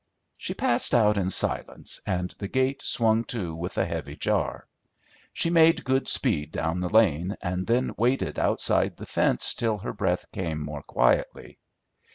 She 0.35 0.55
passed 0.55 0.95
out 0.95 1.15
in 1.15 1.29
silence, 1.29 2.01
and 2.07 2.31
the 2.39 2.47
gate 2.47 2.81
swung 2.81 3.23
to 3.25 3.53
with 3.55 3.77
a 3.77 3.85
heavy 3.85 4.15
jar. 4.15 4.67
She 5.31 5.51
made 5.51 5.83
good 5.83 6.07
speed 6.07 6.51
down 6.51 6.79
the 6.79 6.89
lane 6.89 7.37
and 7.39 7.67
then 7.67 7.93
waited 7.99 8.39
outside 8.39 8.97
the 8.97 9.05
fence 9.05 9.53
till 9.53 9.77
her 9.77 9.93
breath 9.93 10.25
came 10.31 10.59
more 10.59 10.81
quietly. 10.81 11.59